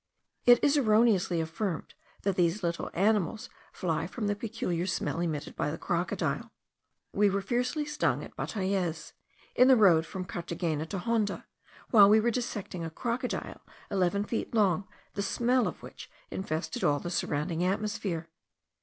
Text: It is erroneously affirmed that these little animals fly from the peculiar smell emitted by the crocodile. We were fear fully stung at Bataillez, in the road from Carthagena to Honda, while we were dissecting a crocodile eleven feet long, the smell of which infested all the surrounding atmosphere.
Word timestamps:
It 0.47 0.63
is 0.63 0.77
erroneously 0.77 1.39
affirmed 1.41 1.93
that 2.23 2.35
these 2.35 2.63
little 2.63 2.89
animals 2.95 3.49
fly 3.71 4.07
from 4.07 4.25
the 4.25 4.35
peculiar 4.35 4.87
smell 4.87 5.19
emitted 5.19 5.55
by 5.55 5.69
the 5.69 5.77
crocodile. 5.77 6.51
We 7.13 7.29
were 7.29 7.39
fear 7.39 7.63
fully 7.63 7.85
stung 7.85 8.23
at 8.23 8.35
Bataillez, 8.35 9.13
in 9.53 9.67
the 9.67 9.75
road 9.75 10.07
from 10.07 10.25
Carthagena 10.25 10.87
to 10.87 10.97
Honda, 10.97 11.45
while 11.91 12.09
we 12.09 12.19
were 12.19 12.31
dissecting 12.31 12.83
a 12.83 12.89
crocodile 12.89 13.61
eleven 13.91 14.23
feet 14.23 14.55
long, 14.55 14.87
the 15.13 15.21
smell 15.21 15.67
of 15.67 15.83
which 15.83 16.09
infested 16.31 16.83
all 16.83 16.97
the 16.99 17.11
surrounding 17.11 17.63
atmosphere. 17.63 18.27